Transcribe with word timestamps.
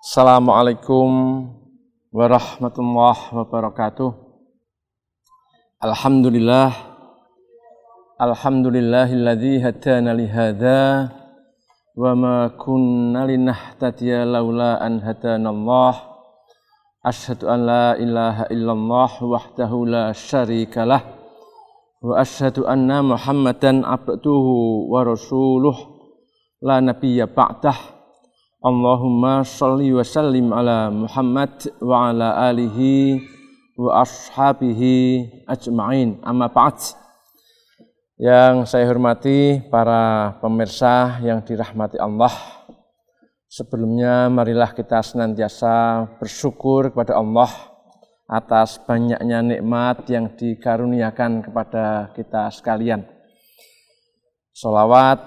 Assalamualaikum 0.00 1.08
warahmatullahi 2.12 3.30
wabarakatuh. 3.30 4.10
Alhamdulillah 5.80 6.72
Alhamdulillahilladzi 8.20 9.64
hadana 9.64 10.12
li 10.12 10.28
hadza 10.28 11.08
wa 11.96 12.12
ma 12.12 12.52
kunna 12.52 13.24
linahtadiya 13.24 14.28
laula 14.28 14.76
an 14.76 15.00
hadanallah. 15.00 15.94
Asyhadu 17.00 17.48
an 17.48 17.58
la 17.64 17.86
ilaha 17.96 18.44
illallah 18.52 19.12
wahdahu 19.24 19.88
la 19.88 20.12
syarikalah 20.12 21.19
wa 22.00 22.20
asyhadu 22.20 22.64
anna 22.64 23.04
Muhammadan 23.04 23.84
abduhu 23.84 24.88
wa 24.88 25.04
rasuluh. 25.04 25.76
La 26.60 26.80
nabiyya 26.80 27.28
ba'dah. 27.28 27.76
Allahumma 28.60 29.40
salli 29.44 29.92
wa 29.92 30.04
sallim 30.04 30.52
ala 30.52 30.92
Muhammad 30.92 31.72
wa 31.80 32.12
ala 32.12 32.52
alihi 32.52 33.20
wa 33.76 34.04
ashabihi 34.04 35.44
ajma'in. 35.48 36.20
Amma 36.20 36.52
ba'd. 36.52 36.76
Yang 38.20 38.68
saya 38.68 38.84
hormati 38.84 39.64
para 39.72 40.36
pemirsa 40.44 41.24
yang 41.24 41.40
dirahmati 41.40 41.96
Allah 41.96 42.60
sebelumnya 43.50 44.30
marilah 44.30 44.70
kita 44.70 45.02
senantiasa 45.02 46.06
bersyukur 46.22 46.94
kepada 46.94 47.18
Allah 47.18 47.69
atas 48.30 48.78
banyaknya 48.86 49.42
nikmat 49.42 50.06
yang 50.06 50.30
dikaruniakan 50.38 51.42
kepada 51.42 52.14
kita 52.14 52.46
sekalian 52.54 53.02
Salawat 54.50 55.18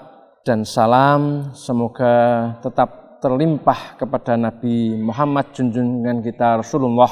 dan 0.44 0.62
salam 0.62 1.50
semoga 1.56 2.54
tetap 2.60 3.18
terlimpah 3.24 3.96
kepada 3.96 4.36
Nabi 4.36 4.94
Muhammad 5.00 5.50
junjungan 5.56 6.20
kita 6.20 6.60
Rasulullah 6.60 7.08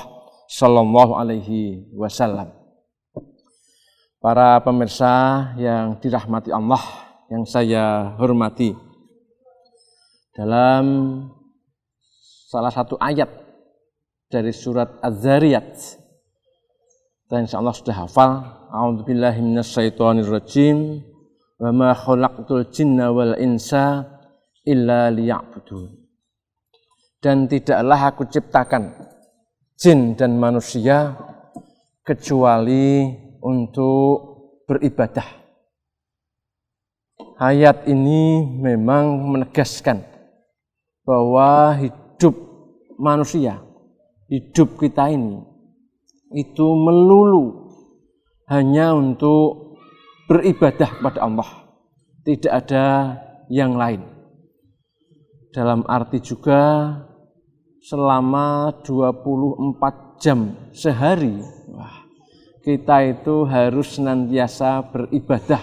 Shallallahu 0.46 1.16
Alaihi 1.16 1.88
Wasallam. 1.96 2.52
Para 4.20 4.60
pemirsa 4.60 5.50
yang 5.56 5.96
dirahmati 5.98 6.52
Allah, 6.52 6.84
yang 7.32 7.48
saya 7.48 8.12
hormati, 8.20 8.77
dalam 10.36 10.84
salah 12.46 12.70
satu 12.70 13.00
ayat 13.00 13.27
dari 14.33 14.48
surat 14.56 14.97
Az-Zariyat, 15.05 16.00
dan 17.28 17.44
insya 17.44 17.61
Allah 17.61 17.77
sudah 17.77 17.97
hafal, 18.00 18.33
A'udzubillahi 18.72 19.44
minasyaitonirrajim, 19.44 21.05
wa 21.61 21.70
ma 21.77 21.91
khalaqtul 21.92 22.72
jinna 22.72 23.12
wal 23.12 23.36
insa 23.36 24.08
illa 24.64 25.12
liya'budun. 25.12 25.92
Dan 27.20 27.47
tidaklah 27.47 28.00
aku 28.08 28.27
ciptakan 28.33 28.97
jin 29.77 30.16
dan 30.16 30.41
manusia 30.41 31.14
kecuali 32.02 33.12
untuk 33.39 34.33
beribadah. 34.67 35.28
Ayat 37.39 37.86
ini 37.91 38.42
memang 38.58 39.19
menegaskan 39.34 40.02
bahwa 41.02 41.74
hidup 41.78 42.34
manusia, 42.98 43.58
hidup 44.33 44.80
kita 44.80 45.12
ini 45.12 45.44
itu 46.33 46.64
melulu 46.72 47.69
hanya 48.48 48.97
untuk 48.97 49.77
beribadah 50.24 50.89
kepada 50.89 51.20
Allah. 51.20 51.50
Tidak 52.24 52.48
ada 52.48 52.86
yang 53.52 53.77
lain. 53.77 54.00
Dalam 55.52 55.84
arti 55.84 56.24
juga 56.24 56.97
selama 57.84 58.73
24 58.80 60.17
jam 60.17 60.56
sehari, 60.73 61.45
wah, 61.68 62.08
kita 62.64 63.05
itu 63.12 63.45
harus 63.45 64.01
senantiasa 64.01 64.80
beribadah 64.89 65.61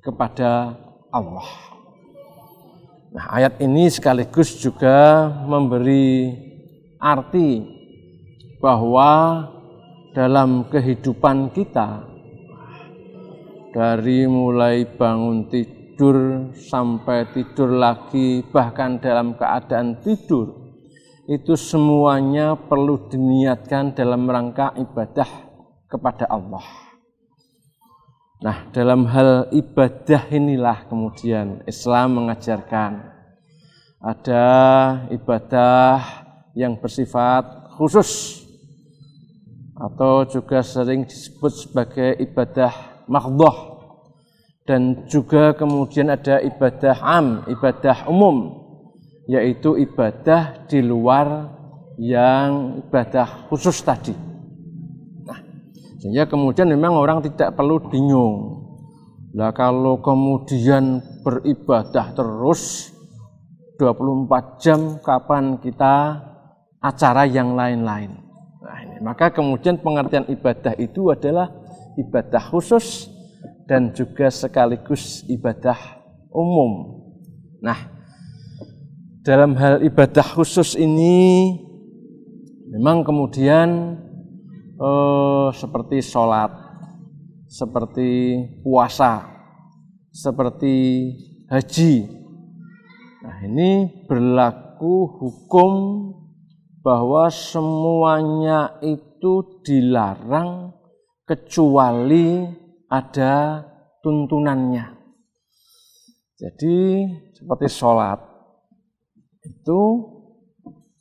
kepada 0.00 0.72
Allah. 1.12 1.48
Nah, 3.12 3.26
ayat 3.34 3.60
ini 3.60 3.90
sekaligus 3.92 4.56
juga 4.56 5.28
memberi 5.44 6.32
arti 7.02 7.79
bahwa 8.60 9.44
dalam 10.12 10.68
kehidupan 10.68 11.50
kita 11.56 12.04
dari 13.72 14.28
mulai 14.28 14.84
bangun 14.84 15.48
tidur 15.48 16.50
sampai 16.52 17.32
tidur 17.32 17.72
lagi 17.72 18.44
bahkan 18.52 19.00
dalam 19.00 19.32
keadaan 19.38 20.04
tidur 20.04 20.60
itu 21.30 21.54
semuanya 21.54 22.58
perlu 22.58 23.08
diniatkan 23.08 23.94
dalam 23.94 24.26
rangka 24.26 24.74
ibadah 24.74 25.30
kepada 25.86 26.26
Allah. 26.26 26.66
Nah, 28.40 28.66
dalam 28.72 29.04
hal 29.06 29.52
ibadah 29.52 30.26
inilah 30.32 30.88
kemudian 30.88 31.62
Islam 31.68 32.24
mengajarkan 32.24 33.04
ada 34.00 34.48
ibadah 35.12 36.00
yang 36.56 36.80
bersifat 36.80 37.76
khusus 37.76 38.39
atau 39.80 40.28
juga 40.28 40.60
sering 40.60 41.08
disebut 41.08 41.52
sebagai 41.56 42.20
ibadah 42.20 43.00
makhdhah 43.08 43.80
dan 44.68 45.08
juga 45.08 45.56
kemudian 45.56 46.12
ada 46.12 46.38
ibadah 46.44 47.00
am, 47.00 47.48
ibadah 47.48 48.04
umum 48.12 48.60
yaitu 49.24 49.80
ibadah 49.80 50.68
di 50.68 50.84
luar 50.84 51.48
yang 51.96 52.78
ibadah 52.86 53.48
khusus 53.48 53.80
tadi. 53.80 54.12
Nah, 55.24 55.40
sehingga 55.98 56.28
kemudian 56.28 56.68
memang 56.68 56.94
orang 56.94 57.24
tidak 57.24 57.56
perlu 57.56 57.80
bingung. 57.88 58.62
Lah 59.30 59.54
kalau 59.54 60.02
kemudian 60.02 60.98
beribadah 61.22 62.10
terus 62.14 62.90
24 63.78 64.60
jam 64.60 64.80
kapan 65.00 65.56
kita 65.62 66.18
acara 66.82 67.24
yang 67.24 67.54
lain-lain. 67.54 68.29
Ini. 68.80 68.96
Maka 69.04 69.28
kemudian 69.32 69.76
pengertian 69.80 70.24
ibadah 70.28 70.72
itu 70.80 71.12
adalah 71.12 71.52
ibadah 72.00 72.40
khusus 72.40 73.08
dan 73.68 73.92
juga 73.92 74.32
sekaligus 74.32 75.22
ibadah 75.28 75.76
umum. 76.32 77.02
Nah, 77.60 77.76
dalam 79.20 79.52
hal 79.54 79.84
ibadah 79.84 80.24
khusus 80.24 80.74
ini 80.74 81.52
memang 82.72 83.04
kemudian 83.04 84.00
eh, 84.80 85.48
seperti 85.52 86.00
sholat, 86.00 86.50
seperti 87.46 88.08
puasa, 88.64 89.28
seperti 90.10 90.76
haji. 91.50 91.94
Nah 93.20 93.36
ini 93.44 93.86
berlaku 94.08 95.20
hukum 95.20 95.72
bahwa 96.80 97.28
semuanya 97.28 98.80
itu 98.80 99.60
dilarang 99.60 100.72
kecuali 101.28 102.48
ada 102.88 103.64
tuntunannya. 104.00 104.96
Jadi 106.40 107.04
seperti 107.36 107.68
sholat, 107.68 108.16
itu 109.44 109.80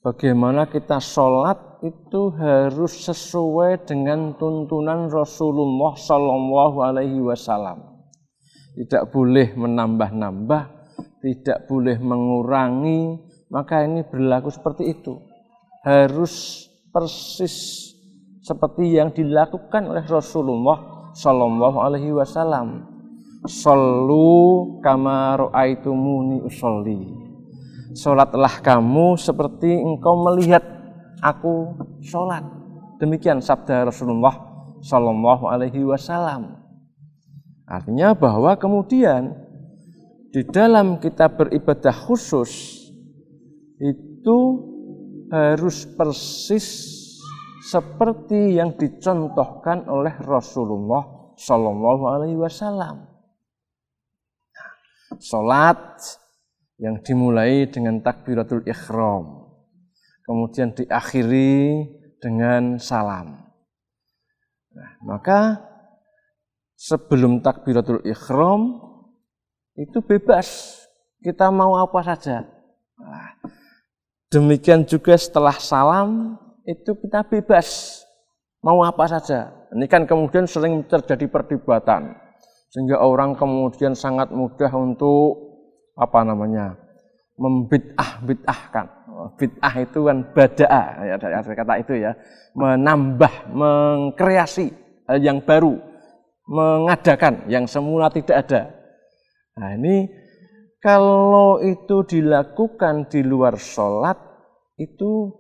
bagaimana 0.04 0.68
kita 0.68 1.00
sholat 1.00 1.80
itu 1.80 2.36
harus 2.36 2.92
sesuai 3.08 3.88
dengan 3.88 4.36
tuntunan 4.36 5.08
Rasulullah 5.08 5.96
Shallallahu 5.96 6.78
Alaihi 6.84 7.24
Wasallam. 7.24 8.04
Tidak 8.76 9.08
boleh 9.16 9.56
menambah-nambah, 9.56 10.64
tidak 11.24 11.72
boleh 11.72 11.96
mengurangi, 12.04 13.16
maka 13.48 13.88
ini 13.88 14.04
berlaku 14.04 14.52
seperti 14.52 14.92
itu. 14.92 15.29
Harus 15.86 16.66
persis 16.92 17.90
seperti 18.44 18.98
yang 18.98 19.14
dilakukan 19.14 19.88
oleh 19.88 20.04
Rasulullah 20.10 21.12
Shallallahu 21.16 21.78
Alaihi 21.80 22.12
Wasallam. 22.12 22.98
Sallu 23.48 24.84
kama 24.84 25.40
ro'aitumuni 25.40 26.44
usolli 26.44 27.30
Sholatlah 27.96 28.60
kamu 28.60 29.16
seperti 29.16 29.80
engkau 29.80 30.20
melihat 30.28 30.62
aku 31.24 31.74
sholat. 32.04 32.46
Demikian 33.02 33.42
sabda 33.42 33.88
Rasulullah 33.88 34.36
Shallallahu 34.84 35.50
Alaihi 35.50 35.82
Wasallam. 35.88 36.60
Artinya 37.66 38.14
bahwa 38.14 38.54
kemudian 38.60 39.34
di 40.30 40.46
dalam 40.46 41.02
kita 41.02 41.34
beribadah 41.34 41.94
khusus 41.94 42.78
itu 43.82 44.38
harus 45.30 45.86
persis 45.86 46.98
seperti 47.70 48.58
yang 48.58 48.74
dicontohkan 48.74 49.86
oleh 49.86 50.14
Rasulullah 50.26 51.34
Shallallahu 51.38 52.04
Alaihi 52.10 52.38
Wasallam. 52.42 53.06
Salat 55.22 56.02
yang 56.82 57.02
dimulai 57.06 57.70
dengan 57.70 58.02
takbiratul 58.02 58.66
ikhram. 58.66 59.54
Kemudian 60.26 60.74
diakhiri 60.74 61.86
dengan 62.22 62.78
salam. 62.78 63.50
Nah, 64.70 64.92
maka 65.02 65.60
sebelum 66.78 67.42
takbiratul 67.42 68.06
ikhram 68.06 68.80
itu 69.76 70.00
bebas. 70.06 70.78
Kita 71.20 71.52
mau 71.52 71.76
apa 71.76 72.00
saja. 72.00 72.48
Nah, 72.96 73.36
demikian 74.30 74.86
juga 74.86 75.18
setelah 75.18 75.58
salam 75.58 76.38
itu 76.66 76.96
kita 76.98 77.26
bebas. 77.26 78.02
Mau 78.62 78.84
apa 78.84 79.08
saja. 79.08 79.50
Ini 79.72 79.86
kan 79.86 80.04
kemudian 80.04 80.50
sering 80.50 80.84
terjadi 80.86 81.30
perdebatan. 81.30 82.18
Sehingga 82.70 83.02
orang 83.02 83.34
kemudian 83.34 83.98
sangat 83.98 84.30
mudah 84.30 84.70
untuk 84.78 85.50
apa 85.98 86.22
namanya 86.24 86.80
membid'ah 87.40 88.24
bid'ahkan 88.24 88.88
bid'ah 89.36 89.74
itu 89.84 90.00
kan 90.08 90.18
badaa 90.32 90.84
ya 91.04 91.16
ada 91.20 91.44
kata 91.44 91.74
itu 91.84 91.94
ya 92.00 92.12
menambah 92.56 93.52
mengkreasi 93.52 94.72
hal 95.08 95.20
yang 95.20 95.44
baru 95.44 95.76
mengadakan 96.48 97.48
yang 97.52 97.68
semula 97.68 98.08
tidak 98.08 98.48
ada 98.48 98.62
nah 99.60 99.76
ini 99.76 100.08
kalau 100.80 101.60
itu 101.60 102.04
dilakukan 102.08 103.12
di 103.12 103.24
luar 103.24 103.60
sholat 103.60 104.16
itu 104.80 105.32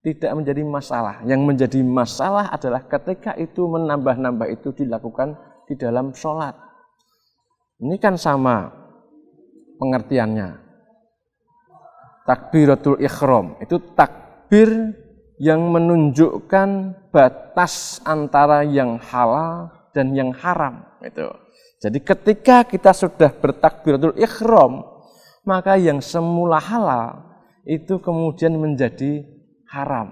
tidak 0.00 0.32
menjadi 0.32 0.62
masalah 0.64 1.20
yang 1.28 1.44
menjadi 1.44 1.84
masalah 1.84 2.48
adalah 2.48 2.84
ketika 2.88 3.36
itu 3.36 3.68
menambah-nambah 3.68 4.48
itu 4.48 4.72
dilakukan 4.72 5.36
di 5.68 5.76
dalam 5.76 6.16
sholat 6.16 6.68
ini 7.78 7.94
kan 8.02 8.18
sama 8.18 8.74
pengertiannya. 9.78 10.66
Takbiratul 12.26 12.98
ikhram 13.00 13.56
itu 13.62 13.78
takbir 13.94 14.68
yang 15.38 15.62
menunjukkan 15.70 16.68
batas 17.14 18.02
antara 18.02 18.66
yang 18.66 18.98
halal 18.98 19.70
dan 19.94 20.12
yang 20.12 20.34
haram 20.34 20.84
itu. 21.00 21.30
Jadi 21.78 22.02
ketika 22.02 22.66
kita 22.66 22.90
sudah 22.90 23.30
bertakbiratul 23.30 24.18
ikhram, 24.18 24.82
maka 25.46 25.78
yang 25.78 26.02
semula 26.02 26.58
halal 26.58 27.22
itu 27.62 28.02
kemudian 28.02 28.58
menjadi 28.58 29.22
haram. 29.70 30.10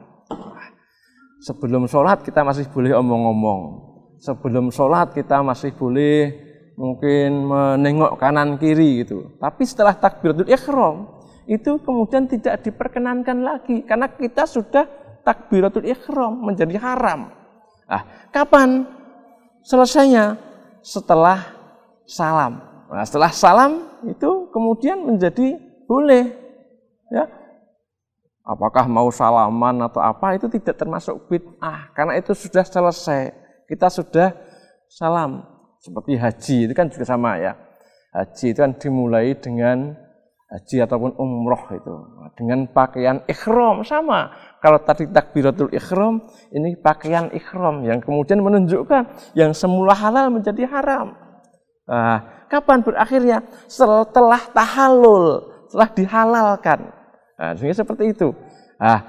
Sebelum 1.43 1.91
sholat 1.91 2.23
kita 2.23 2.47
masih 2.47 2.71
boleh 2.71 2.95
omong-omong. 2.95 3.63
Sebelum 4.23 4.71
sholat 4.71 5.11
kita 5.11 5.43
masih 5.43 5.75
boleh 5.75 6.33
mungkin 6.79 7.51
menengok 7.51 8.21
kanan 8.21 8.61
kiri 8.61 9.03
gitu. 9.03 9.35
Tapi 9.43 9.63
setelah 9.67 9.97
takbiratul 9.97 10.47
ikhram 10.47 11.09
itu 11.51 11.79
kemudian 11.83 12.31
tidak 12.31 12.63
diperkenankan 12.63 13.43
lagi 13.43 13.83
karena 13.83 14.11
kita 14.13 14.47
sudah 14.47 14.87
takbiratul 15.27 15.87
ikhram 15.87 16.47
menjadi 16.47 16.79
haram. 16.79 17.35
Ah, 17.91 18.31
kapan 18.31 18.87
selesainya? 19.67 20.39
Setelah 20.87 21.56
salam. 22.07 22.63
Nah, 22.87 23.03
setelah 23.03 23.35
salam 23.35 23.83
itu 24.07 24.49
kemudian 24.55 25.03
menjadi 25.03 25.59
boleh. 25.91 26.31
Ya. 27.11 27.27
Apakah 28.47 28.87
mau 28.87 29.11
salaman 29.11 29.83
atau 29.83 29.99
apa 29.99 30.39
itu 30.39 30.47
tidak 30.47 30.79
termasuk 30.79 31.27
bid'ah 31.27 31.91
karena 31.99 32.15
itu 32.15 32.31
sudah 32.31 32.63
selesai. 32.63 33.35
Kita 33.67 33.91
sudah 33.91 34.31
salam. 34.87 35.43
Seperti 35.83 36.15
haji 36.15 36.57
itu 36.71 36.73
kan 36.75 36.87
juga 36.87 37.05
sama 37.07 37.43
ya. 37.43 37.59
Haji 38.15 38.55
itu 38.55 38.59
kan 38.63 38.73
dimulai 38.79 39.35
dengan 39.35 39.99
haji 40.47 40.79
ataupun 40.87 41.19
umroh 41.19 41.75
itu. 41.75 41.95
Dengan 42.39 42.71
pakaian 42.71 43.27
ikhram 43.27 43.83
sama. 43.83 44.31
Kalau 44.63 44.79
tadi 44.79 45.11
takbiratul 45.11 45.75
ikhram, 45.75 46.23
ini 46.55 46.79
pakaian 46.79 47.35
ikhram 47.35 47.83
yang 47.83 47.99
kemudian 47.99 48.39
menunjukkan 48.47 49.35
yang 49.35 49.51
semula 49.51 49.95
halal 49.95 50.31
menjadi 50.31 50.71
haram. 50.71 51.26
Nah, 51.87 52.47
kapan 52.51 52.83
berakhirnya? 52.83 53.39
Setelah 53.71 54.43
tahalul, 54.51 55.47
setelah 55.71 55.91
dihalalkan. 55.95 56.81
Nah, 57.39 57.53
sehingga 57.55 57.77
seperti 57.79 58.11
itu. 58.11 58.35
Nah, 58.77 59.07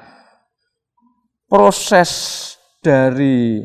proses 1.50 2.12
dari 2.84 3.64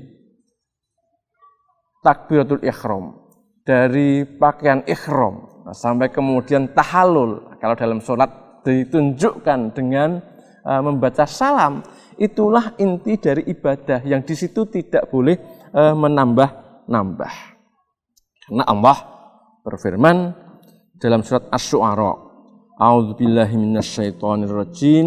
takbiratul 2.02 2.62
ikhram 2.66 3.14
dari 3.62 4.26
pakaian 4.26 4.82
ikhram 4.86 5.62
nah, 5.62 5.74
sampai 5.74 6.10
kemudian 6.10 6.74
tahalul 6.74 7.54
kalau 7.62 7.78
dalam 7.78 8.02
sholat 8.02 8.30
ditunjukkan 8.66 9.74
dengan 9.74 10.18
uh, 10.66 10.82
membaca 10.82 11.26
salam 11.26 11.82
itulah 12.18 12.74
inti 12.78 13.18
dari 13.18 13.46
ibadah 13.46 14.02
yang 14.02 14.22
di 14.26 14.34
situ 14.34 14.66
tidak 14.66 15.06
boleh 15.10 15.38
uh, 15.74 15.94
menambah-nambah 15.94 17.32
karena 18.48 18.64
Allah 18.66 18.98
berfirman 19.62 20.34
dalam 20.98 21.22
surat 21.22 21.46
Asy-Syu'ara 21.50 22.32
A'udzubillahi 22.82 23.54
minasyaitonirrajim 23.54 25.06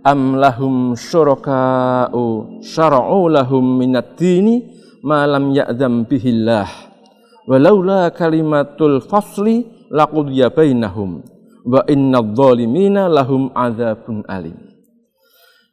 am 0.00 0.40
lahum 0.40 0.96
syuraka'u 0.96 2.56
syara'u 2.64 3.28
lahum 3.28 3.76
minad 3.76 4.16
dini 4.16 4.64
malam 5.04 5.52
ya'zam 5.52 6.08
bihillah. 6.08 6.68
Walaula 7.44 8.08
kalimatul 8.16 9.04
fasli 9.04 9.66
laqudiya 9.92 10.56
bainahum 10.56 11.20
wa 11.68 11.84
innadh 11.84 12.32
dhalimina 12.32 13.12
lahum 13.12 13.52
adzabun 13.52 14.24
alim. 14.24 14.56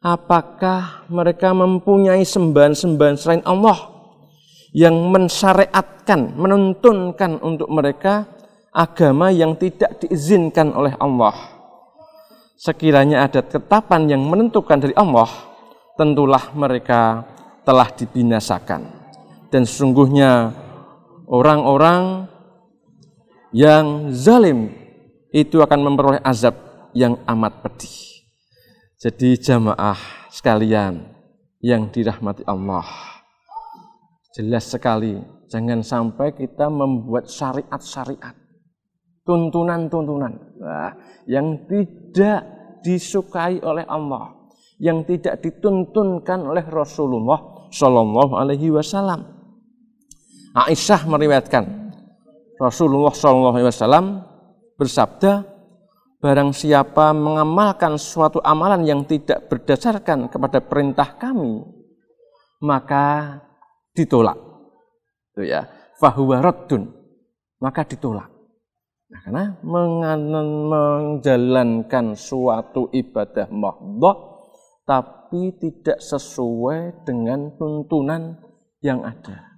Apakah 0.04 1.08
mereka 1.08 1.56
mempunyai 1.56 2.22
sembahan-sembahan 2.22 3.16
selain 3.16 3.42
Allah 3.48 3.97
yang 4.72 4.94
mensyariatkan 5.12 6.36
menuntunkan 6.36 7.40
untuk 7.40 7.68
mereka 7.72 8.28
agama 8.72 9.32
yang 9.32 9.56
tidak 9.56 10.00
diizinkan 10.04 10.72
oleh 10.76 10.92
Allah 11.00 11.34
sekiranya 12.58 13.24
ada 13.24 13.40
ketetapan 13.40 14.10
yang 14.10 14.22
menentukan 14.24 14.76
dari 14.76 14.94
Allah 14.98 15.28
tentulah 15.96 16.52
mereka 16.52 17.24
telah 17.64 17.88
dibinasakan 17.92 18.84
dan 19.48 19.62
sesungguhnya 19.64 20.52
orang-orang 21.28 22.28
yang 23.52 24.12
zalim 24.12 24.72
itu 25.32 25.60
akan 25.60 25.80
memperoleh 25.84 26.20
azab 26.24 26.56
yang 26.96 27.20
amat 27.28 27.64
pedih. 27.64 28.24
Jadi 28.98 29.38
jamaah 29.38 29.98
sekalian 30.32 31.06
yang 31.62 31.86
dirahmati 31.88 32.42
Allah. 32.48 33.17
Jelas 34.36 34.68
sekali, 34.68 35.16
jangan 35.48 35.80
sampai 35.80 36.36
kita 36.36 36.68
membuat 36.68 37.32
syariat-syariat, 37.32 38.36
tuntunan-tuntunan 39.24 40.32
nah, 40.60 40.92
yang 41.24 41.64
tidak 41.64 42.44
disukai 42.84 43.56
oleh 43.64 43.88
Allah, 43.88 44.36
yang 44.76 45.02
tidak 45.08 45.40
dituntunkan 45.40 46.44
oleh 46.44 46.64
Rasulullah 46.68 47.68
Shallallahu 47.72 48.36
Alaihi 48.36 48.68
Wasallam. 48.68 49.24
Aisyah 50.52 51.06
meriwayatkan 51.06 51.64
Rasulullah 52.58 53.14
SAW 53.14 54.26
bersabda, 54.74 55.46
barang 56.18 56.50
siapa 56.50 57.14
mengamalkan 57.14 57.94
suatu 57.94 58.42
amalan 58.42 58.82
yang 58.82 59.06
tidak 59.06 59.46
berdasarkan 59.46 60.26
kepada 60.26 60.58
perintah 60.58 61.14
kami, 61.14 61.62
maka 62.58 63.38
ditolak. 63.98 64.38
Itu 65.34 65.42
ya, 65.42 65.66
fahuwa 65.98 66.38
raddun, 66.38 66.86
maka 67.58 67.82
ditolak. 67.82 68.38
Nah, 69.08 69.24
karena 69.24 69.56
menjalankan 69.64 72.12
suatu 72.12 72.92
ibadah 72.92 73.48
mahdoh 73.48 74.36
tapi 74.84 75.56
tidak 75.56 75.96
sesuai 76.00 77.08
dengan 77.08 77.56
tuntunan 77.56 78.36
yang 78.84 79.00
ada. 79.04 79.48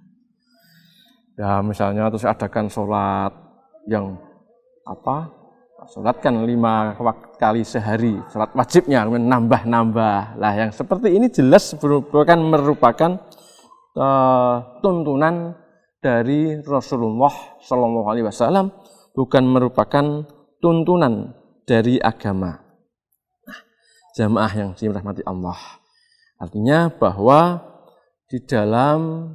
Ya 1.35 1.59
misalnya 1.63 2.11
terus 2.11 2.27
adakan 2.27 2.67
sholat 2.67 3.31
yang 3.87 4.19
apa? 4.87 5.31
Sholat 5.91 6.21
kan 6.21 6.45
lima 6.45 6.93
kali 7.41 7.65
sehari, 7.65 8.21
sholat 8.29 8.53
wajibnya 8.53 9.05
nambah-nambah. 9.07 10.37
Lah 10.37 10.53
yang 10.53 10.71
seperti 10.71 11.15
ini 11.15 11.31
jelas 11.31 11.73
bukan 11.79 12.39
merupakan 12.39 13.17
uh, 13.95 14.79
tuntunan 14.79 15.55
dari 16.01 16.57
Rasulullah 16.61 17.61
Shallallahu 17.61 18.07
Alaihi 18.09 18.25
Wasallam, 18.25 18.73
bukan 19.13 19.43
merupakan 19.45 20.25
tuntunan 20.61 21.35
dari 21.67 22.01
agama. 22.01 22.57
Nah, 23.45 23.59
jamaah 24.17 24.53
yang 24.55 24.71
dirahmati 24.73 25.21
Allah. 25.25 25.57
Artinya 26.41 26.89
bahwa 26.89 27.61
di 28.25 28.41
dalam 28.41 29.33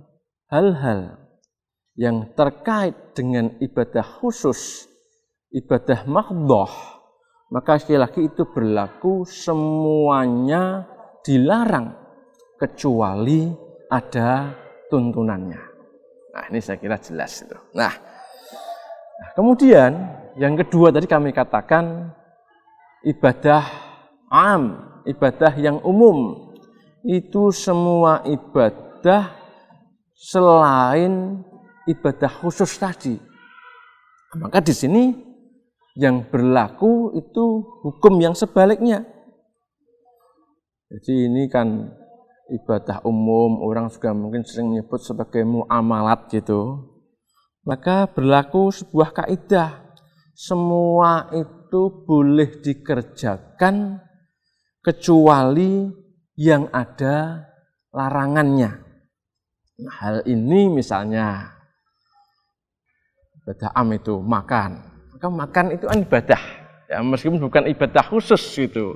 hal-hal 0.51 1.23
yang 1.97 2.35
terkait 2.35 3.15
dengan 3.15 3.55
ibadah 3.63 4.05
khusus 4.21 4.91
ibadah 5.55 6.05
makdoh, 6.05 6.69
maka 7.49 7.79
sekali 7.79 7.99
lagi 8.03 8.21
itu 8.27 8.45
berlaku 8.51 9.23
semuanya 9.25 10.85
dilarang 11.23 11.95
kecuali 12.61 13.66
ada 13.91 14.55
tuntunannya. 14.91 15.63
Nah 16.35 16.45
ini 16.53 16.61
saya 16.61 16.77
kira 16.77 17.01
jelas 17.01 17.43
itu. 17.43 17.57
Nah, 17.73 17.93
nah 19.17 19.31
kemudian 19.33 19.93
yang 20.37 20.55
kedua 20.59 20.93
tadi 20.93 21.09
kami 21.09 21.33
katakan 21.33 22.13
ibadah 23.07 23.65
am, 24.29 24.63
ibadah 25.07 25.53
yang 25.57 25.81
umum. 25.87 26.51
Itu 27.07 27.55
semua 27.55 28.27
ibadah 28.27 29.31
selain 30.13 31.47
ibadah 31.87 32.33
khusus 32.43 32.75
tadi. 32.77 33.15
Maka 34.35 34.59
di 34.59 34.75
sini 34.75 35.15
yang 35.97 36.27
berlaku 36.29 37.15
itu 37.15 37.63
hukum 37.87 38.21
yang 38.21 38.35
sebaliknya. 38.35 39.07
Jadi 40.91 41.31
ini 41.31 41.47
kan 41.47 41.95
ibadah 42.51 43.03
umum, 43.03 43.63
orang 43.63 43.91
juga 43.91 44.15
mungkin 44.15 44.47
sering 44.47 44.71
menyebut 44.71 45.03
sebagai 45.03 45.43
muamalat 45.43 46.31
gitu. 46.31 46.87
Maka 47.67 48.07
berlaku 48.07 48.71
sebuah 48.71 49.11
kaidah. 49.11 49.83
Semua 50.37 51.33
itu 51.33 52.05
boleh 52.07 52.63
dikerjakan 52.63 53.99
kecuali 54.85 55.91
yang 56.37 56.71
ada 56.71 57.49
larangannya. 57.91 58.71
Nah, 59.77 59.95
hal 59.99 60.17
ini 60.29 60.71
misalnya 60.71 61.57
ibadah 63.43 63.73
am 63.75 63.89
itu 63.97 64.21
makan. 64.21 64.71
Maka 65.17 65.27
makan 65.33 65.67
itu 65.75 65.85
kan 65.89 65.99
ibadah. 66.05 66.43
Ya, 66.87 67.03
meskipun 67.03 67.43
bukan 67.43 67.67
ibadah 67.67 68.05
khusus 68.07 68.41
gitu. 68.55 68.95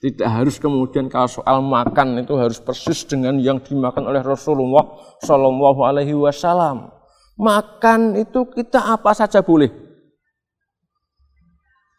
Tidak 0.00 0.24
harus 0.24 0.56
kemudian 0.56 1.12
kalau 1.12 1.28
soal 1.28 1.60
makan 1.60 2.24
itu 2.24 2.32
harus 2.32 2.56
persis 2.56 3.04
dengan 3.04 3.36
yang 3.36 3.60
dimakan 3.60 4.08
oleh 4.08 4.24
Rasulullah 4.24 4.96
Shallallahu 5.20 5.80
Alaihi 5.84 6.16
Wasallam. 6.16 6.88
Makan 7.36 8.16
itu 8.16 8.48
kita 8.48 8.96
apa 8.96 9.12
saja 9.12 9.44
boleh, 9.44 9.68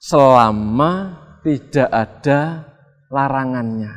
selama 0.01 1.17
tidak 1.46 1.89
ada 1.89 2.65
larangannya. 3.10 3.93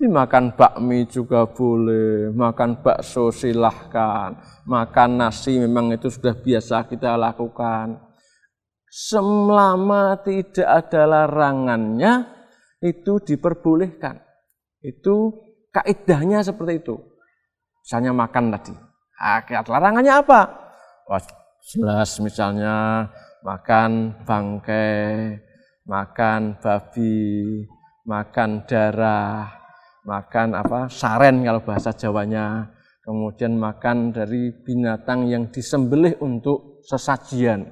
Makan 0.00 0.56
bakmi 0.56 1.04
juga 1.04 1.44
boleh, 1.44 2.32
makan 2.32 2.80
bakso 2.80 3.28
silahkan, 3.28 4.32
makan 4.64 5.10
nasi 5.20 5.60
memang 5.60 5.92
itu 5.92 6.08
sudah 6.08 6.32
biasa 6.32 6.88
kita 6.88 7.20
lakukan. 7.20 8.00
Selama 8.88 10.16
tidak 10.24 10.64
ada 10.64 11.04
larangannya, 11.04 12.39
itu 12.80 13.20
diperbolehkan. 13.20 14.20
Itu 14.80 15.36
kaidahnya 15.70 16.40
seperti 16.40 16.80
itu. 16.80 16.96
Misalnya 17.84 18.12
makan 18.16 18.44
tadi. 18.56 18.74
Akiat 19.20 19.68
larangannya 19.68 20.24
apa? 20.24 20.40
Wah, 21.04 21.20
jelas 21.60 22.16
misalnya 22.24 23.04
makan 23.44 24.16
bangkai, 24.24 25.36
makan 25.84 26.56
babi, 26.60 27.68
makan 28.08 28.64
darah, 28.64 29.52
makan 30.08 30.56
apa 30.56 30.88
saren 30.88 31.44
kalau 31.44 31.60
bahasa 31.60 31.92
Jawanya, 31.92 32.72
kemudian 33.04 33.60
makan 33.60 34.14
dari 34.14 34.54
binatang 34.64 35.28
yang 35.28 35.52
disembelih 35.52 36.16
untuk 36.24 36.80
sesajian, 36.88 37.68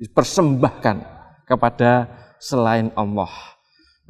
dipersembahkan 0.00 0.96
kepada 1.44 2.08
selain 2.40 2.88
Allah. 2.96 3.59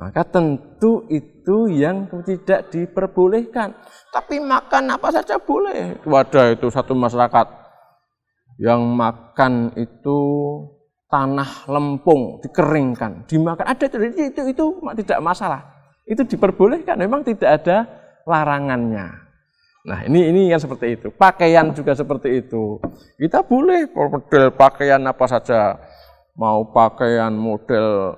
Maka 0.01 0.25
tentu 0.25 1.05
itu 1.13 1.69
yang 1.69 2.09
tidak 2.25 2.73
diperbolehkan. 2.73 3.77
Tapi 4.09 4.41
makan 4.41 4.97
apa 4.97 5.13
saja 5.13 5.37
boleh. 5.37 6.01
Wadah 6.09 6.57
itu 6.57 6.73
satu 6.73 6.97
masyarakat 6.97 7.47
yang 8.57 8.81
makan 8.97 9.77
itu 9.77 10.19
tanah 11.11 11.67
lempung 11.69 12.39
dikeringkan, 12.41 13.27
dimakan 13.27 13.67
ada 13.67 13.85
itu 13.85 13.99
itu 14.31 14.41
itu 14.53 14.65
tidak 15.05 15.21
masalah. 15.21 15.61
Itu 16.07 16.23
diperbolehkan, 16.25 16.97
memang 16.97 17.27
tidak 17.27 17.61
ada 17.61 17.89
larangannya. 18.25 19.11
Nah, 19.81 20.05
ini 20.05 20.29
ini 20.29 20.41
yang 20.53 20.61
seperti 20.61 20.97
itu. 20.97 21.09
Pakaian 21.09 21.73
juga 21.73 21.97
seperti 21.97 22.45
itu. 22.45 22.77
Kita 23.17 23.41
boleh 23.41 23.89
model 23.91 24.53
pakaian 24.53 25.01
apa 25.09 25.25
saja. 25.25 25.81
Mau 26.37 26.69
pakaian 26.69 27.33
model 27.33 28.17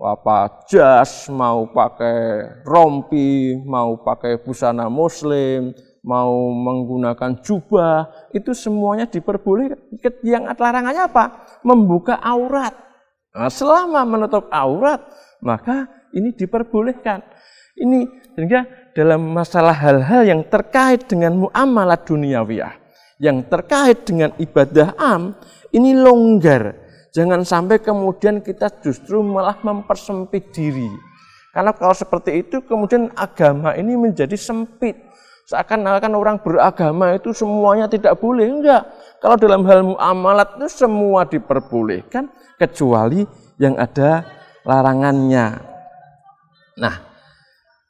apa 0.00 0.64
jas, 0.64 1.28
mau 1.28 1.68
pakai 1.68 2.62
rompi, 2.64 3.60
mau 3.60 4.00
pakai 4.00 4.40
busana 4.40 4.88
muslim, 4.88 5.76
mau 6.00 6.32
menggunakan 6.50 7.44
jubah, 7.44 8.08
itu 8.32 8.56
semuanya 8.56 9.04
diperbolehkan. 9.04 9.76
Yang 10.24 10.56
larangannya 10.56 11.04
apa? 11.04 11.24
Membuka 11.60 12.16
aurat. 12.16 12.72
Nah, 13.30 13.52
selama 13.52 14.02
menutup 14.08 14.48
aurat, 14.48 15.04
maka 15.44 15.86
ini 16.16 16.32
diperbolehkan. 16.32 17.20
Ini 17.76 18.08
sehingga 18.34 18.66
dalam 18.96 19.30
masalah 19.30 19.76
hal-hal 19.76 20.26
yang 20.26 20.42
terkait 20.48 21.06
dengan 21.06 21.46
muamalah 21.46 22.00
duniawiyah, 22.00 22.74
yang 23.20 23.44
terkait 23.46 24.04
dengan 24.08 24.32
ibadah 24.40 24.96
am, 24.96 25.36
ini 25.70 25.92
longgar. 25.94 26.79
Jangan 27.10 27.42
sampai 27.42 27.82
kemudian 27.82 28.38
kita 28.38 28.70
justru 28.82 29.22
malah 29.22 29.58
mempersempit 29.62 30.54
diri. 30.54 30.90
Karena 31.50 31.74
kalau 31.74 31.94
seperti 31.94 32.46
itu 32.46 32.62
kemudian 32.62 33.10
agama 33.18 33.74
ini 33.74 33.98
menjadi 33.98 34.38
sempit 34.38 35.10
Seakan-akan 35.50 36.14
orang 36.14 36.38
beragama 36.38 37.10
itu 37.18 37.34
semuanya 37.34 37.90
tidak 37.90 38.22
boleh. 38.22 38.46
Enggak. 38.46 38.86
Kalau 39.18 39.34
dalam 39.34 39.66
hal 39.66 39.82
muamalat 39.82 40.62
itu 40.62 40.86
semua 40.86 41.26
diperbolehkan 41.26 42.30
kecuali 42.54 43.26
yang 43.58 43.74
ada 43.74 44.22
larangannya. 44.62 45.58
Nah, 46.78 47.02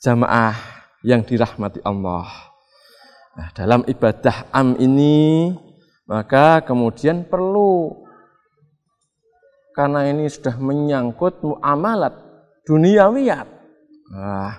jamaah 0.00 0.56
yang 1.04 1.20
dirahmati 1.20 1.84
Allah. 1.84 2.32
Nah, 3.36 3.52
dalam 3.52 3.84
ibadah 3.84 4.48
am 4.56 4.80
ini 4.80 5.52
maka 6.08 6.64
kemudian 6.64 7.28
perlu 7.28 7.92
karena 9.76 10.10
ini 10.10 10.26
sudah 10.26 10.58
menyangkut 10.58 11.40
muamalat 11.42 12.14
duniawiyat. 12.66 13.48
Nah, 14.10 14.52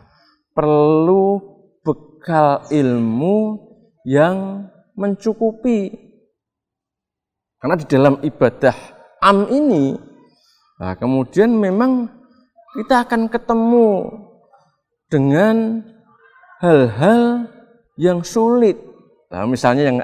perlu 0.56 1.39
bekal 1.84 2.68
ilmu 2.72 3.60
yang 4.08 4.68
mencukupi. 4.96 5.91
Karena 7.62 7.75
di 7.77 7.86
dalam 7.86 8.18
ibadah 8.25 8.74
am 9.22 9.46
ini, 9.53 9.94
nah 10.82 10.98
kemudian 10.98 11.53
memang 11.53 12.10
kita 12.74 13.06
akan 13.06 13.30
ketemu 13.30 14.10
dengan 15.12 15.86
hal-hal 16.58 17.46
yang 18.01 18.25
sulit. 18.25 18.82
Nah, 19.30 19.46
misalnya 19.46 19.94
yang 19.94 19.98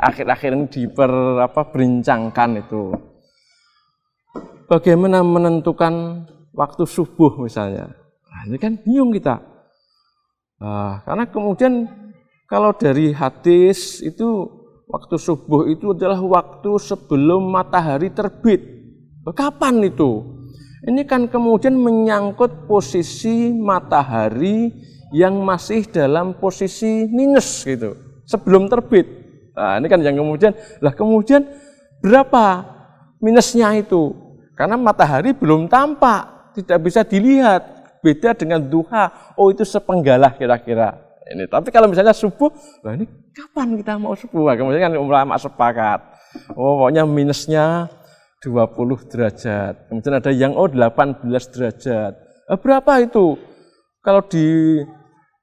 akhir-akhir 0.00 0.50
ini 0.56 0.66
diper 0.66 1.12
apa 1.44 1.62
berincangkan 1.68 2.64
itu. 2.64 3.13
Bagaimana 4.64 5.20
menentukan 5.20 6.24
waktu 6.54 6.88
subuh 6.88 7.42
misalnya. 7.42 7.92
Nah, 8.30 8.40
ini 8.48 8.56
kan 8.56 8.80
bingung 8.80 9.12
kita. 9.12 9.42
Nah, 10.62 11.04
karena 11.04 11.24
kemudian 11.28 11.72
kalau 12.48 12.72
dari 12.72 13.12
hadis 13.12 14.00
itu 14.00 14.48
waktu 14.88 15.20
subuh 15.20 15.68
itu 15.68 15.92
adalah 15.92 16.22
waktu 16.22 16.80
sebelum 16.80 17.50
matahari 17.50 18.08
terbit. 18.14 18.62
Kapan 19.24 19.84
itu? 19.84 20.22
Ini 20.84 21.08
kan 21.08 21.28
kemudian 21.32 21.80
menyangkut 21.80 22.68
posisi 22.68 23.52
matahari 23.52 24.68
yang 25.16 25.40
masih 25.40 25.88
dalam 25.88 26.36
posisi 26.36 27.08
minus 27.08 27.64
gitu, 27.64 27.96
sebelum 28.28 28.68
terbit. 28.68 29.08
Nah, 29.56 29.80
ini 29.80 29.86
kan 29.88 30.00
yang 30.04 30.20
kemudian, 30.20 30.52
lah 30.84 30.92
kemudian 30.92 31.46
berapa 32.04 32.68
minusnya 33.22 33.72
itu? 33.80 34.23
Karena 34.54 34.78
matahari 34.78 35.34
belum 35.34 35.66
tampak, 35.66 36.54
tidak 36.54 36.78
bisa 36.82 37.02
dilihat. 37.02 37.62
Beda 38.04 38.36
dengan 38.36 38.60
duha, 38.60 39.34
oh 39.34 39.48
itu 39.48 39.64
sepenggalah 39.64 40.36
kira-kira. 40.36 41.00
Ini. 41.24 41.48
Tapi 41.48 41.72
kalau 41.72 41.88
misalnya 41.88 42.12
subuh, 42.12 42.52
wah 42.84 42.92
ini 42.92 43.08
kapan 43.32 43.80
kita 43.80 43.96
mau 43.96 44.12
subuh? 44.12 44.52
Nah, 44.52 44.56
kemudian 44.60 44.92
kan 44.92 44.94
ulama 45.00 45.40
sepakat. 45.40 46.04
Oh, 46.52 46.84
pokoknya 46.84 47.08
minusnya 47.08 47.88
20 48.44 49.08
derajat. 49.08 49.88
Kemudian 49.88 50.14
ada 50.20 50.28
yang 50.28 50.52
oh 50.52 50.68
18 50.68 51.24
derajat. 51.24 52.12
Eh, 52.52 52.58
berapa 52.60 52.92
itu? 53.00 53.40
Kalau 54.04 54.20
di 54.28 54.78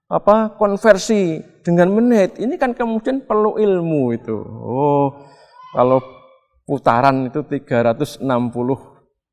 apa 0.06 0.54
konversi 0.54 1.42
dengan 1.66 1.90
menit, 1.98 2.38
ini 2.38 2.62
kan 2.62 2.78
kemudian 2.78 3.26
perlu 3.26 3.58
ilmu 3.58 4.14
itu. 4.14 4.38
Oh, 4.62 5.08
kalau 5.74 5.98
putaran 6.70 7.26
itu 7.26 7.42
360 7.42 8.22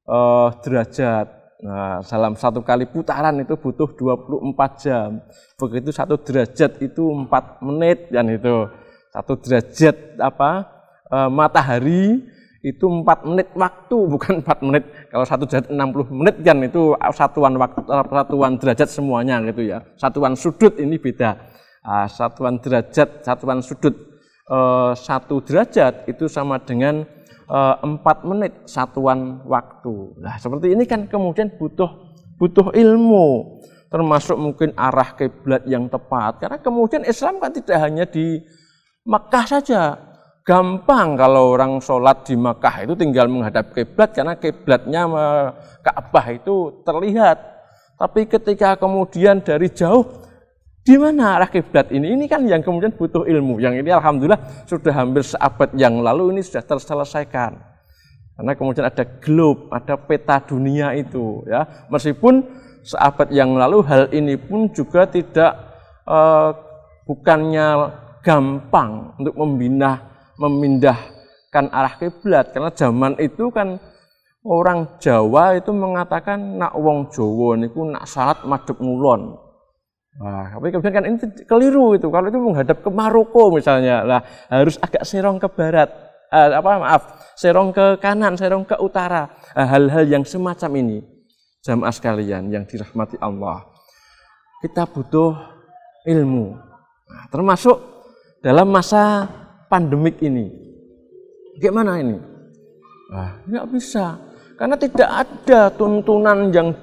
uh, 0.09 0.49
derajat. 0.65 1.37
Nah, 1.59 1.99
dalam 2.07 2.38
satu 2.38 2.62
kali 2.62 2.87
putaran 2.87 3.35
itu 3.43 3.59
butuh 3.59 3.91
24 3.93 4.83
jam. 4.83 5.19
Begitu 5.59 5.91
satu 5.91 6.15
derajat 6.17 6.79
itu 6.81 7.03
4 7.03 7.67
menit 7.67 8.09
dan 8.15 8.31
itu 8.31 8.71
satu 9.11 9.35
derajat 9.37 10.17
apa 10.23 10.50
uh, 11.11 11.29
matahari 11.29 12.23
itu 12.62 12.87
4 12.87 13.29
menit 13.29 13.49
waktu 13.55 13.99
bukan 14.15 14.35
4 14.43 14.67
menit 14.67 14.85
kalau 15.11 15.25
satu 15.27 15.45
derajat 15.47 15.71
60 15.71 16.19
menit 16.19 16.37
kan 16.43 16.59
itu 16.62 16.83
satuan 17.15 17.55
waktu 17.59 17.81
satuan 17.87 18.53
derajat 18.59 18.88
semuanya 18.91 19.38
gitu 19.47 19.62
ya 19.67 19.79
satuan 19.95 20.35
sudut 20.35 20.75
ini 20.79 20.99
beda 20.99 21.38
nah, 21.87 22.07
satuan 22.11 22.59
derajat 22.59 23.23
satuan 23.23 23.62
sudut 23.62 23.95
uh, 24.50 24.93
satu 24.93 25.38
derajat 25.43 26.11
itu 26.11 26.27
sama 26.27 26.59
dengan 26.59 27.07
empat 27.83 28.28
menit 28.28 28.52
satuan 28.69 29.40
waktu. 29.49 30.21
Nah, 30.21 30.37
seperti 30.37 30.76
ini 30.76 30.85
kan 30.85 31.09
kemudian 31.09 31.49
butuh 31.57 31.88
butuh 32.37 32.71
ilmu, 32.76 33.59
termasuk 33.88 34.37
mungkin 34.37 34.76
arah 34.76 35.17
kiblat 35.17 35.64
yang 35.64 35.88
tepat. 35.88 36.45
Karena 36.45 36.59
kemudian 36.61 37.02
Islam 37.09 37.40
kan 37.40 37.50
tidak 37.50 37.78
hanya 37.81 38.05
di 38.05 38.38
Makkah 39.09 39.45
saja. 39.49 39.97
Gampang 40.45 41.17
kalau 41.17 41.52
orang 41.52 41.76
sholat 41.81 42.25
di 42.25 42.33
Makkah 42.33 42.85
itu 42.85 42.97
tinggal 42.97 43.28
menghadap 43.28 43.73
kiblat 43.76 44.17
karena 44.17 44.33
kiblatnya 44.37 45.05
Ka'bah 45.85 46.26
itu 46.33 46.85
terlihat. 46.85 47.37
Tapi 47.99 48.25
ketika 48.25 48.76
kemudian 48.81 49.45
dari 49.45 49.69
jauh 49.69 50.27
di 50.88 50.97
mana 50.97 51.37
arah 51.37 51.52
kiblat 51.52 51.92
ini? 51.92 52.16
Ini 52.16 52.25
kan 52.25 52.49
yang 52.49 52.64
kemudian 52.64 52.97
butuh 52.97 53.28
ilmu. 53.28 53.61
Yang 53.61 53.85
ini 53.85 53.92
alhamdulillah 53.92 54.64
sudah 54.64 54.88
hampir 54.97 55.21
seabad 55.21 55.76
yang 55.76 56.00
lalu 56.00 56.33
ini 56.33 56.40
sudah 56.40 56.64
terselesaikan. 56.64 57.61
Karena 58.33 58.52
kemudian 58.57 58.88
ada 58.88 59.04
globe, 59.21 59.68
ada 59.68 60.00
peta 60.00 60.40
dunia 60.40 60.97
itu 60.97 61.45
ya. 61.45 61.68
Meskipun 61.92 62.40
seabad 62.88 63.28
yang 63.28 63.52
lalu 63.52 63.85
hal 63.85 64.09
ini 64.16 64.40
pun 64.40 64.73
juga 64.73 65.04
tidak 65.04 65.52
uh, 66.09 66.57
bukannya 67.04 67.92
gampang 68.25 69.12
untuk 69.21 69.37
membina 69.37 70.09
memindahkan 70.40 71.68
arah 71.68 72.00
kiblat 72.00 72.57
karena 72.57 72.73
zaman 72.73 73.12
itu 73.21 73.52
kan 73.52 73.76
orang 74.40 74.97
Jawa 75.04 75.52
itu 75.61 75.68
mengatakan 75.76 76.57
nak 76.57 76.73
wong 76.80 77.12
Jawa 77.12 77.61
niku 77.61 77.85
nak 77.85 78.09
salat 78.09 78.40
madhep 78.49 78.80
ngulon. 78.80 79.48
Nah, 80.18 80.58
tapi 80.58 80.75
kemudian 80.75 80.94
kan 80.94 81.04
ini 81.06 81.16
keliru 81.46 81.94
itu. 81.94 82.10
Kalau 82.10 82.26
itu 82.26 82.38
menghadap 82.42 82.82
ke 82.82 82.90
Maroko 82.90 83.54
misalnya, 83.54 84.02
lah 84.02 84.20
harus 84.50 84.75
agak 84.82 85.06
serong 85.06 85.38
ke 85.38 85.46
barat. 85.46 85.87
Eh, 86.28 86.50
apa 86.58 86.70
maaf, 86.76 87.02
serong 87.38 87.70
ke 87.72 88.02
kanan, 88.02 88.34
serong 88.34 88.66
ke 88.66 88.76
utara. 88.82 89.30
Nah, 89.54 89.66
hal-hal 89.70 90.04
yang 90.10 90.26
semacam 90.26 90.70
ini, 90.82 90.98
jamaah 91.62 91.94
sekalian 91.94 92.50
yang 92.50 92.66
dirahmati 92.66 93.16
Allah, 93.22 93.64
kita 94.60 94.84
butuh 94.90 95.38
ilmu. 96.04 96.58
Nah, 97.08 97.25
termasuk 97.30 97.78
dalam 98.42 98.68
masa 98.68 99.25
pandemik 99.70 100.18
ini. 100.18 100.50
Gimana 101.62 102.02
ini? 102.02 102.18
Nah, 103.08 103.38
nggak 103.46 103.66
bisa. 103.72 104.18
Karena 104.58 104.75
tidak 104.75 105.10
ada 105.10 105.70
tuntunan 105.70 106.50
yang 106.50 106.75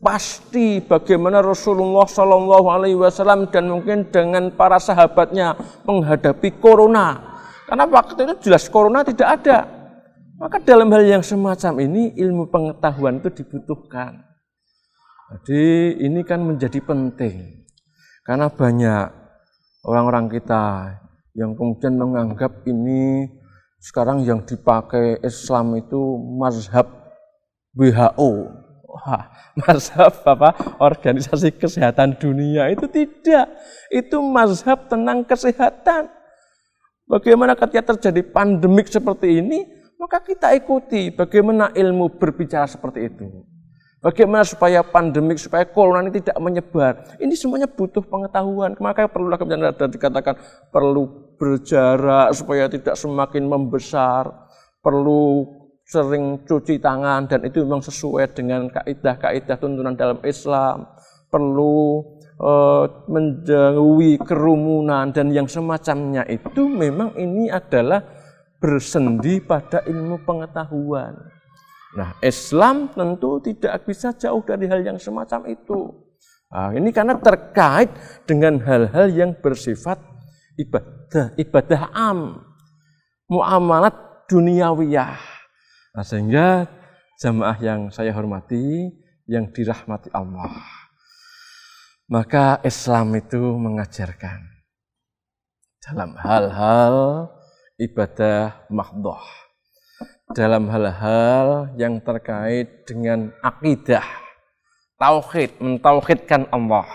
pasti 0.00 0.80
bagaimana 0.80 1.44
Rasulullah 1.44 2.08
Shallallahu 2.08 2.66
Alaihi 2.72 2.96
Wasallam 2.96 3.52
dan 3.52 3.68
mungkin 3.68 4.08
dengan 4.08 4.48
para 4.52 4.80
sahabatnya 4.80 5.54
menghadapi 5.84 6.56
corona. 6.58 7.20
Karena 7.68 7.86
waktu 7.86 8.18
itu 8.26 8.50
jelas 8.50 8.66
corona 8.66 9.06
tidak 9.06 9.28
ada. 9.40 9.68
Maka 10.40 10.56
dalam 10.64 10.88
hal 10.90 11.04
yang 11.04 11.24
semacam 11.24 11.84
ini 11.84 12.16
ilmu 12.16 12.48
pengetahuan 12.48 13.20
itu 13.20 13.28
dibutuhkan. 13.44 14.24
Jadi 15.30 15.94
ini 16.00 16.24
kan 16.24 16.42
menjadi 16.42 16.80
penting. 16.80 17.68
Karena 18.24 18.48
banyak 18.48 19.06
orang-orang 19.84 20.32
kita 20.32 20.96
yang 21.36 21.54
kemudian 21.54 21.94
menganggap 21.94 22.64
ini 22.66 23.28
sekarang 23.78 24.24
yang 24.26 24.42
dipakai 24.42 25.20
Islam 25.22 25.78
itu 25.78 26.00
mazhab 26.40 26.88
WHO 27.76 28.48
Wah, 29.00 29.32
mazhab 29.56 30.12
apa? 30.28 30.52
Organisasi 30.76 31.56
Kesehatan 31.56 32.20
Dunia 32.20 32.68
itu 32.68 32.84
tidak. 32.88 33.48
Itu 33.88 34.20
mazhab 34.20 34.88
tentang 34.92 35.24
kesehatan. 35.24 36.12
Bagaimana 37.08 37.58
ketika 37.58 37.96
terjadi 37.96 38.22
pandemik 38.30 38.86
seperti 38.86 39.42
ini, 39.42 39.66
maka 39.98 40.22
kita 40.22 40.54
ikuti 40.54 41.10
bagaimana 41.10 41.74
ilmu 41.74 42.16
berbicara 42.20 42.70
seperti 42.70 43.10
itu. 43.10 43.26
Bagaimana 44.00 44.48
supaya 44.48 44.80
pandemik, 44.80 45.36
supaya 45.36 45.68
corona 45.68 46.08
ini 46.08 46.24
tidak 46.24 46.40
menyebar. 46.40 47.20
Ini 47.20 47.36
semuanya 47.36 47.68
butuh 47.68 48.00
pengetahuan. 48.00 48.72
Maka 48.80 49.04
perlu 49.12 49.28
kemudian 49.36 49.60
ada 49.60 49.84
dikatakan 49.84 50.40
perlu 50.72 51.36
berjarak 51.36 52.32
supaya 52.32 52.64
tidak 52.72 52.96
semakin 52.96 53.44
membesar. 53.44 54.48
Perlu 54.80 55.59
sering 55.90 56.46
cuci 56.46 56.78
tangan 56.78 57.26
dan 57.26 57.42
itu 57.42 57.66
memang 57.66 57.82
sesuai 57.82 58.30
dengan 58.30 58.70
kaidah-kaidah 58.70 59.58
tuntunan 59.58 59.98
dalam 59.98 60.22
Islam 60.22 60.86
perlu 61.26 62.06
uh, 62.38 62.86
menjauhi 63.10 64.22
kerumunan 64.22 65.10
dan 65.10 65.34
yang 65.34 65.50
semacamnya 65.50 66.22
itu 66.30 66.70
memang 66.70 67.18
ini 67.18 67.50
adalah 67.50 68.06
bersendi 68.62 69.42
pada 69.42 69.82
ilmu 69.82 70.22
pengetahuan. 70.22 71.16
Nah, 71.98 72.14
Islam 72.22 72.86
tentu 72.94 73.42
tidak 73.42 73.82
bisa 73.82 74.14
jauh 74.14 74.46
dari 74.46 74.70
hal 74.70 74.86
yang 74.86 74.98
semacam 75.00 75.50
itu. 75.50 75.90
Nah, 76.54 76.70
ini 76.70 76.94
karena 76.94 77.18
terkait 77.18 77.90
dengan 78.30 78.62
hal-hal 78.62 79.10
yang 79.10 79.34
bersifat 79.34 79.98
ibadah, 80.54 81.34
ibadah 81.34 81.82
am, 81.90 82.46
muamalat 83.26 83.94
duniawiyah. 84.30 85.29
Nah, 85.90 86.06
sehingga 86.06 86.70
jamaah 87.18 87.58
yang 87.58 87.80
saya 87.90 88.14
hormati, 88.14 88.94
yang 89.26 89.50
dirahmati 89.50 90.10
Allah. 90.14 90.62
Maka 92.10 92.58
Islam 92.66 93.14
itu 93.14 93.38
mengajarkan 93.38 94.42
dalam 95.82 96.14
hal-hal 96.18 96.96
ibadah 97.78 98.66
mahdoh, 98.70 99.22
dalam 100.34 100.66
hal-hal 100.70 101.74
yang 101.78 102.02
terkait 102.02 102.86
dengan 102.86 103.30
akidah, 103.42 104.06
tauhid, 104.98 105.58
mentauhidkan 105.62 106.50
Allah. 106.50 106.86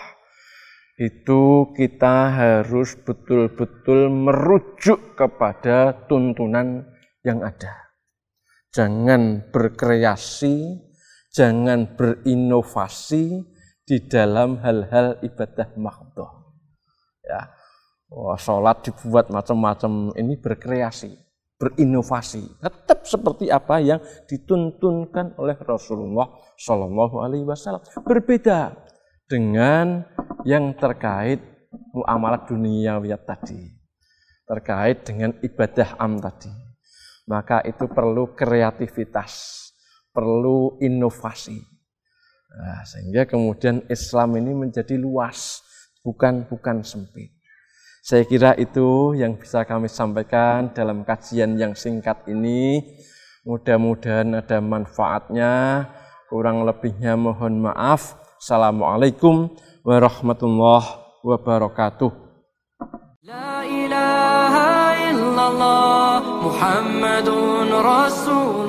Itu 0.96 1.76
kita 1.76 2.32
harus 2.32 2.96
betul-betul 3.04 4.08
merujuk 4.08 5.20
kepada 5.20 5.92
tuntunan 6.08 6.88
yang 7.24 7.44
ada 7.44 7.85
jangan 8.76 9.40
berkreasi, 9.56 10.84
jangan 11.32 11.96
berinovasi 11.96 13.40
di 13.88 13.98
dalam 14.12 14.60
hal-hal 14.60 15.24
ibadah 15.24 15.72
makdoh. 15.80 16.52
Ya, 17.24 17.56
Wah, 18.12 18.36
sholat 18.36 18.84
dibuat 18.84 19.32
macam-macam 19.32 20.12
ini 20.20 20.36
berkreasi, 20.36 21.16
berinovasi, 21.56 22.44
tetap 22.60 23.08
seperti 23.08 23.48
apa 23.48 23.80
yang 23.80 24.04
dituntunkan 24.28 25.40
oleh 25.40 25.56
Rasulullah 25.56 26.36
Shallallahu 26.60 27.24
Alaihi 27.24 27.48
Wasallam. 27.48 27.82
Berbeda 28.04 28.76
dengan 29.26 30.04
yang 30.44 30.76
terkait 30.76 31.40
muamalah 31.96 32.46
duniawiat 32.46 33.24
tadi, 33.26 33.74
terkait 34.46 35.02
dengan 35.08 35.34
ibadah 35.42 35.98
am 35.98 36.22
tadi 36.22 36.65
maka 37.26 37.62
itu 37.66 37.90
perlu 37.90 38.38
kreativitas, 38.38 39.34
perlu 40.14 40.78
inovasi. 40.82 41.58
Nah, 42.56 42.82
sehingga 42.88 43.28
kemudian 43.28 43.84
Islam 43.92 44.40
ini 44.40 44.56
menjadi 44.56 44.96
luas, 44.96 45.60
bukan 46.06 46.48
bukan 46.48 46.86
sempit. 46.86 47.36
Saya 48.06 48.22
kira 48.22 48.54
itu 48.56 49.18
yang 49.18 49.34
bisa 49.34 49.66
kami 49.66 49.90
sampaikan 49.90 50.70
dalam 50.72 51.02
kajian 51.02 51.58
yang 51.58 51.74
singkat 51.74 52.22
ini. 52.30 52.86
Mudah-mudahan 53.42 54.30
ada 54.38 54.62
manfaatnya. 54.62 55.86
Kurang 56.30 56.70
lebihnya 56.70 57.18
mohon 57.18 57.66
maaf. 57.66 58.14
Assalamualaikum 58.38 59.50
warahmatullahi 59.82 61.02
wabarakatuh. 61.26 62.12
La 63.26 63.66
ilaha 63.66 64.25
illallah 65.46 66.22
محمد 66.46 67.30
رسول 67.90 68.65